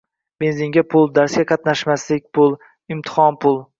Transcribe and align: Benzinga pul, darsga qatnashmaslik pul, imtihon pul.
Benzinga 0.43 0.83
pul, 0.93 1.05
darsga 1.19 1.45
qatnashmaslik 1.51 2.25
pul, 2.39 2.57
imtihon 2.97 3.39
pul. 3.45 3.63